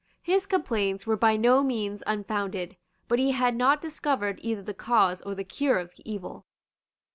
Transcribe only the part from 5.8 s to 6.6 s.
the evil.